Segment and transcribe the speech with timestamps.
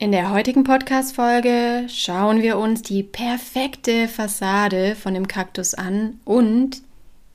[0.00, 6.82] In der heutigen Podcast-Folge schauen wir uns die perfekte Fassade von dem Kaktus an und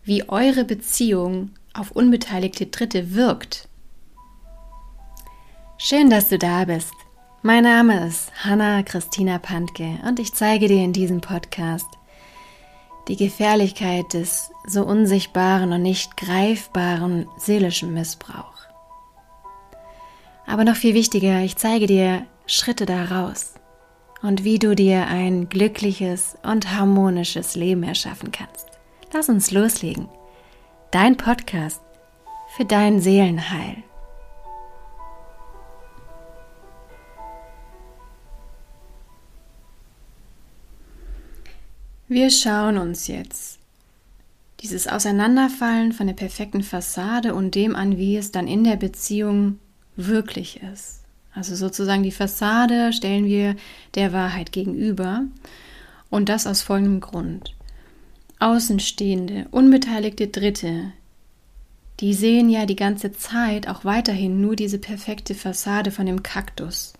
[0.05, 3.67] wie eure Beziehung auf unbeteiligte Dritte wirkt.
[5.77, 6.93] Schön, dass du da bist.
[7.41, 11.87] Mein Name ist Hanna Christina Pantke und ich zeige dir in diesem Podcast
[13.09, 18.69] die Gefährlichkeit des so unsichtbaren und nicht greifbaren seelischen Missbrauchs.
[20.45, 23.53] Aber noch viel wichtiger, ich zeige dir Schritte daraus
[24.21, 28.67] und wie du dir ein glückliches und harmonisches Leben erschaffen kannst.
[29.13, 30.09] Lass uns loslegen.
[30.91, 31.81] Dein Podcast
[32.55, 33.77] für dein Seelenheil.
[42.07, 43.59] Wir schauen uns jetzt
[44.59, 49.59] dieses Auseinanderfallen von der perfekten Fassade und dem an, wie es dann in der Beziehung
[49.95, 51.02] wirklich ist.
[51.33, 53.55] Also sozusagen die Fassade stellen wir
[53.95, 55.23] der Wahrheit gegenüber.
[56.09, 57.55] Und das aus folgendem Grund.
[58.39, 60.91] Außenstehende, unbeteiligte Dritte,
[61.99, 66.93] die sehen ja die ganze Zeit auch weiterhin nur diese perfekte Fassade von dem Kaktus.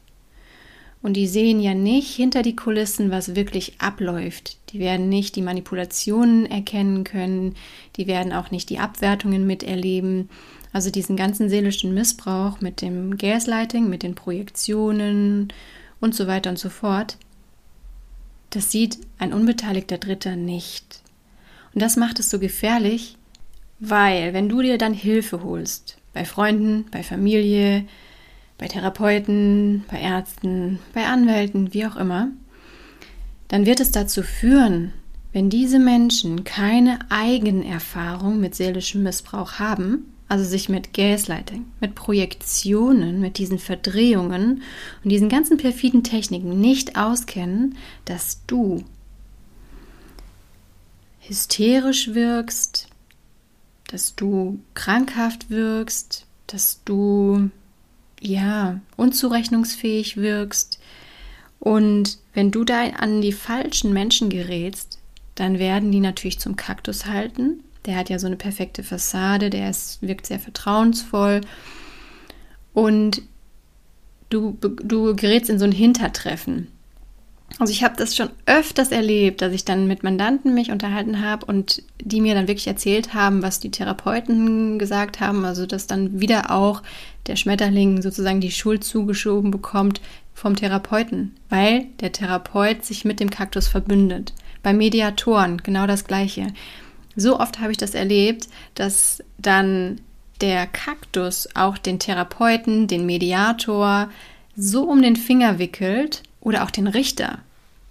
[1.04, 4.58] Und die sehen ja nicht hinter die Kulissen, was wirklich abläuft.
[4.72, 7.56] Die werden nicht die Manipulationen erkennen können,
[7.98, 10.30] die werden auch nicht die Abwertungen miterleben,
[10.72, 15.54] also diesen ganzen seelischen Missbrauch mit dem Gaslighting, mit den Projektionen
[16.00, 17.18] und so weiter und so fort,
[18.50, 21.02] das sieht ein unbeteiligter Dritter nicht.
[21.74, 23.18] Und das macht es so gefährlich,
[23.80, 27.86] weil wenn du dir dann Hilfe holst, bei Freunden, bei Familie,
[28.58, 32.30] bei Therapeuten, bei Ärzten, bei Anwälten, wie auch immer,
[33.48, 34.94] dann wird es dazu führen,
[35.32, 43.20] wenn diese Menschen keine Eigenerfahrung mit seelischem Missbrauch haben, also sich mit Gaslighting, mit Projektionen,
[43.20, 44.64] mit diesen Verdrehungen
[45.04, 48.84] und diesen ganzen perfiden Techniken nicht auskennen, dass du
[51.20, 52.88] hysterisch wirkst,
[53.88, 57.50] dass du krankhaft wirkst, dass du
[58.26, 60.80] ja unzurechnungsfähig wirkst.
[61.60, 65.00] Und wenn du da an die falschen Menschen gerätst,
[65.36, 69.70] dann werden die natürlich zum Kaktus halten der hat ja so eine perfekte Fassade, der
[69.70, 71.42] ist, wirkt sehr vertrauensvoll.
[72.74, 73.22] Und
[74.30, 76.68] du, du gerätst in so ein Hintertreffen.
[77.60, 81.46] Also ich habe das schon öfters erlebt, dass ich dann mit Mandanten mich unterhalten habe
[81.46, 85.46] und die mir dann wirklich erzählt haben, was die Therapeuten gesagt haben.
[85.46, 86.82] Also dass dann wieder auch
[87.28, 90.02] der Schmetterling sozusagen die Schuld zugeschoben bekommt
[90.34, 94.34] vom Therapeuten, weil der Therapeut sich mit dem Kaktus verbündet.
[94.64, 96.48] Bei Mediatoren genau das Gleiche.
[97.16, 100.02] So oft habe ich das erlebt, dass dann
[100.42, 104.10] der Kaktus auch den Therapeuten, den Mediator
[104.56, 107.40] so um den Finger wickelt oder auch den Richter.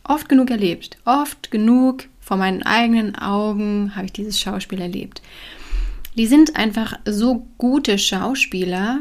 [0.05, 5.23] Oft genug erlebt, oft genug vor meinen eigenen Augen habe ich dieses Schauspiel erlebt.
[6.17, 9.01] Die sind einfach so gute Schauspieler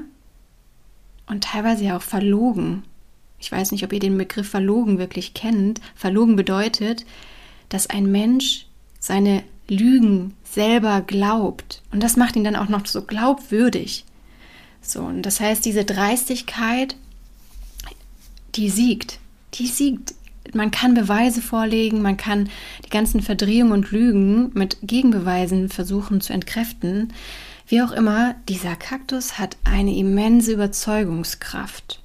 [1.27, 2.83] und teilweise ja auch verlogen.
[3.39, 5.81] Ich weiß nicht, ob ihr den Begriff verlogen wirklich kennt.
[5.95, 7.05] Verlogen bedeutet,
[7.69, 8.67] dass ein Mensch
[8.99, 11.81] seine Lügen selber glaubt.
[11.91, 14.05] Und das macht ihn dann auch noch so glaubwürdig.
[14.81, 16.95] So, und das heißt, diese Dreistigkeit,
[18.55, 19.20] die siegt.
[19.53, 20.13] Die siegt.
[20.53, 22.49] Man kann Beweise vorlegen, man kann
[22.85, 27.13] die ganzen Verdrehungen und Lügen mit Gegenbeweisen versuchen zu entkräften.
[27.67, 32.01] Wie auch immer, dieser Kaktus hat eine immense Überzeugungskraft.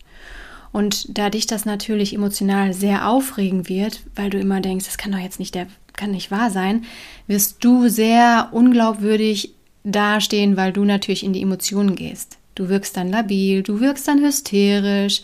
[0.71, 5.13] Und da dich das natürlich emotional sehr aufregen wird, weil du immer denkst, das kann
[5.13, 6.85] doch jetzt nicht der kann nicht wahr sein,
[7.27, 12.39] wirst du sehr unglaubwürdig dastehen, weil du natürlich in die Emotionen gehst.
[12.55, 15.23] Du wirkst dann labil, du wirkst dann hysterisch,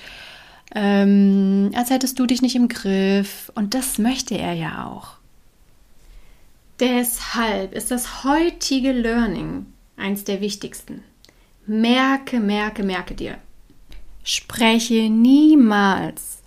[0.74, 3.52] ähm, als hättest du dich nicht im Griff.
[3.54, 5.14] Und das möchte er ja auch.
[6.80, 9.66] Deshalb ist das heutige Learning
[9.96, 11.02] eins der wichtigsten.
[11.66, 13.38] Merke, merke, merke dir.
[14.24, 16.38] Spreche niemals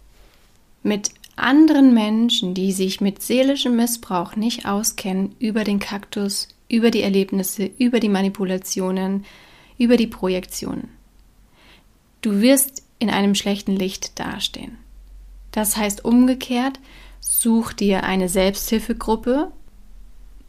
[0.83, 7.01] mit anderen Menschen, die sich mit seelischem Missbrauch nicht auskennen, über den Kaktus, über die
[7.01, 9.25] Erlebnisse, über die Manipulationen,
[9.77, 10.89] über die Projektionen.
[12.22, 14.77] Du wirst in einem schlechten Licht dastehen.
[15.51, 16.80] Das heißt umgekehrt,
[17.19, 19.51] such dir eine Selbsthilfegruppe,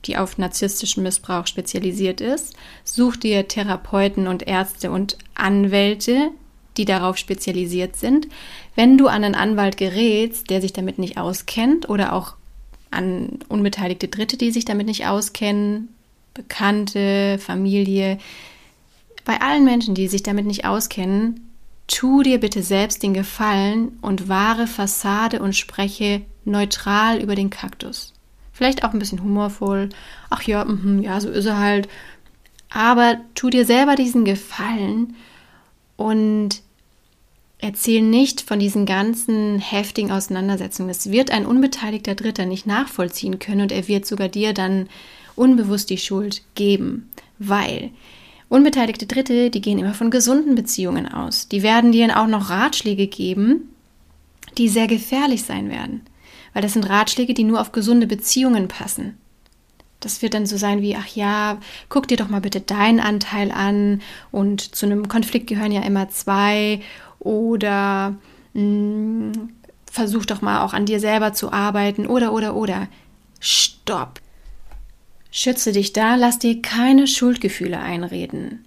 [0.04, 2.54] die auf narzisstischen Missbrauch spezialisiert ist,
[2.84, 6.31] such dir Therapeuten und Ärzte und Anwälte,
[6.76, 8.28] die darauf spezialisiert sind.
[8.75, 12.34] Wenn du an einen Anwalt gerätst, der sich damit nicht auskennt oder auch
[12.90, 15.88] an unbeteiligte Dritte, die sich damit nicht auskennen,
[16.34, 18.19] Bekannte, Familie,
[19.25, 21.45] bei allen Menschen, die sich damit nicht auskennen,
[21.88, 28.12] tu dir bitte selbst den Gefallen und wahre Fassade und spreche neutral über den Kaktus.
[28.53, 29.91] Vielleicht auch ein bisschen humorvoll.
[30.31, 31.88] Ach ja, mh, ja, so ist er halt.
[32.71, 35.15] Aber tu dir selber diesen Gefallen
[35.97, 36.62] und
[37.59, 40.88] erzähl nicht von diesen ganzen heftigen Auseinandersetzungen.
[40.88, 44.88] Das wird ein unbeteiligter Dritter nicht nachvollziehen können und er wird sogar dir dann
[45.37, 47.91] unbewusst die Schuld geben, weil
[48.48, 51.48] unbeteiligte Dritte, die gehen immer von gesunden Beziehungen aus.
[51.48, 53.70] Die werden dir auch noch Ratschläge geben,
[54.58, 56.02] die sehr gefährlich sein werden,
[56.52, 59.19] weil das sind Ratschläge, die nur auf gesunde Beziehungen passen.
[60.00, 61.58] Das wird dann so sein wie, ach ja,
[61.88, 66.08] guck dir doch mal bitte deinen Anteil an und zu einem Konflikt gehören ja immer
[66.10, 66.81] zwei
[67.19, 68.14] oder
[68.52, 68.60] mh,
[69.34, 69.49] hm,
[69.90, 72.88] versuch doch mal auch an dir selber zu arbeiten oder oder oder.
[73.40, 74.20] Stopp!
[75.38, 78.65] Schütze dich da, lass dir keine Schuldgefühle einreden.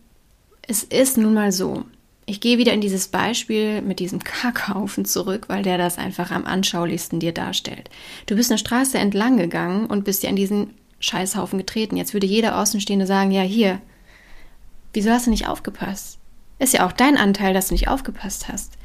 [0.62, 1.86] Es ist nun mal so.
[2.28, 6.46] Ich gehe wieder in dieses Beispiel mit diesem Kackhaufen zurück, weil der das einfach am
[6.46, 7.90] anschaulichsten dir darstellt.
[8.28, 11.98] Du bist eine Straße entlang gegangen und bist ja in diesen Scheißhaufen getreten.
[11.98, 13.82] Jetzt würde jeder Außenstehende sagen, ja hier,
[14.94, 16.20] wieso hast du nicht aufgepasst?
[16.60, 18.78] Ist ja auch dein Anteil, dass du nicht aufgepasst hast.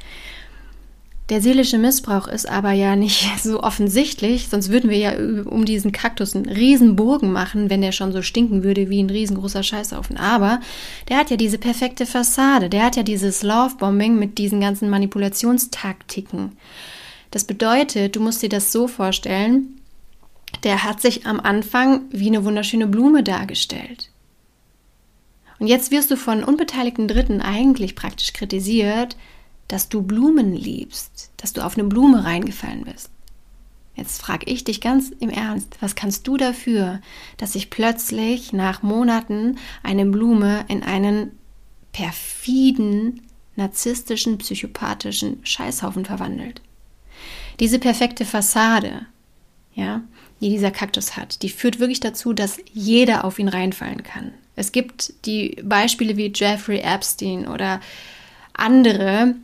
[1.29, 5.13] Der seelische Missbrauch ist aber ja nicht so offensichtlich, sonst würden wir ja
[5.45, 9.63] um diesen Kaktus einen Riesenbogen machen, wenn der schon so stinken würde wie ein riesengroßer
[9.63, 10.17] Scheißhaufen.
[10.17, 10.59] Aber
[11.09, 16.57] der hat ja diese perfekte Fassade, der hat ja dieses Lovebombing mit diesen ganzen Manipulationstaktiken.
[17.31, 19.81] Das bedeutet, du musst dir das so vorstellen,
[20.63, 24.11] der hat sich am Anfang wie eine wunderschöne Blume dargestellt.
[25.59, 29.15] Und jetzt wirst du von unbeteiligten Dritten eigentlich praktisch kritisiert,
[29.67, 33.09] dass du Blumen liebst, dass du auf eine Blume reingefallen bist.
[33.95, 36.99] Jetzt frage ich dich ganz im Ernst, was kannst du dafür,
[37.37, 41.31] dass sich plötzlich nach Monaten eine Blume in einen
[41.93, 43.21] perfiden,
[43.55, 46.61] narzisstischen, psychopathischen Scheißhaufen verwandelt?
[47.61, 49.05] Diese perfekte Fassade,
[49.73, 50.01] ja,
[50.41, 54.33] die dieser Kaktus hat, die führt wirklich dazu, dass jeder auf ihn reinfallen kann.
[54.57, 57.79] Es gibt die Beispiele wie Jeffrey Epstein oder
[58.57, 59.35] andere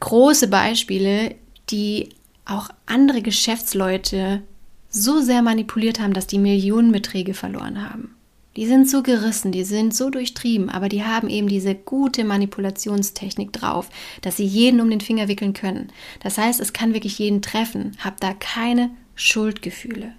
[0.00, 1.34] große Beispiele,
[1.70, 2.10] die
[2.44, 4.42] auch andere Geschäftsleute
[4.90, 8.14] so sehr manipuliert haben, dass die Millionenbeträge verloren haben.
[8.56, 13.50] Die sind so gerissen, die sind so durchtrieben, aber die haben eben diese gute Manipulationstechnik
[13.52, 13.88] drauf,
[14.20, 15.90] dass sie jeden um den Finger wickeln können.
[16.20, 17.96] Das heißt, es kann wirklich jeden treffen.
[18.04, 20.12] Hab da keine Schuldgefühle.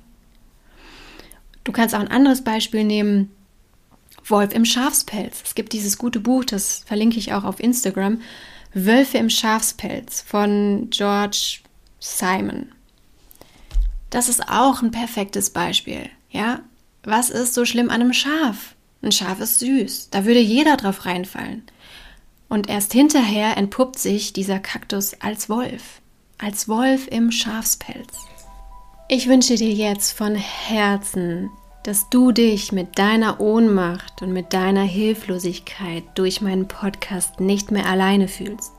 [1.63, 3.29] Du kannst auch ein anderes Beispiel nehmen.
[4.25, 5.41] Wolf im Schafspelz.
[5.43, 8.21] Es gibt dieses gute Buch, das verlinke ich auch auf Instagram.
[8.73, 11.59] Wölfe im Schafspelz von George
[11.99, 12.71] Simon.
[14.09, 16.09] Das ist auch ein perfektes Beispiel.
[16.29, 16.61] Ja,
[17.03, 18.75] was ist so schlimm an einem Schaf?
[19.01, 20.09] Ein Schaf ist süß.
[20.11, 21.63] Da würde jeder drauf reinfallen.
[22.47, 26.01] Und erst hinterher entpuppt sich dieser Kaktus als Wolf.
[26.37, 28.17] Als Wolf im Schafspelz.
[29.09, 31.49] Ich wünsche dir jetzt von Herzen,
[31.83, 37.85] dass du dich mit deiner Ohnmacht und mit deiner Hilflosigkeit durch meinen Podcast nicht mehr
[37.85, 38.71] alleine fühlst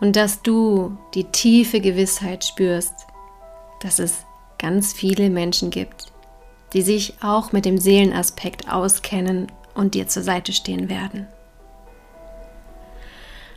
[0.00, 3.06] und dass du die tiefe Gewissheit spürst,
[3.80, 4.24] dass es
[4.58, 6.12] ganz viele Menschen gibt,
[6.72, 11.26] die sich auch mit dem Seelenaspekt auskennen und dir zur Seite stehen werden.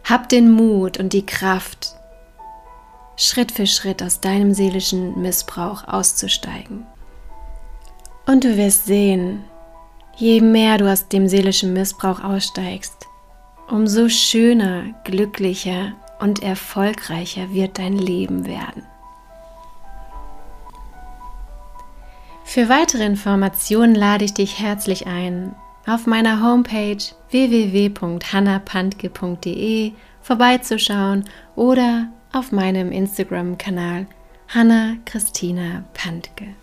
[0.04, 1.96] Hab den Mut und die Kraft,
[3.16, 6.86] Schritt für Schritt aus deinem seelischen Missbrauch auszusteigen.
[8.32, 9.44] Und du wirst sehen,
[10.16, 13.10] je mehr du aus dem seelischen Missbrauch aussteigst,
[13.68, 18.86] umso schöner, glücklicher und erfolgreicher wird dein Leben werden.
[22.46, 25.54] Für weitere Informationen lade ich dich herzlich ein,
[25.86, 31.26] auf meiner Homepage www.hannapantke.de vorbeizuschauen
[31.58, 34.08] oder auf meinem Instagram-Kanal
[34.48, 36.61] Hanna Christina Pantke.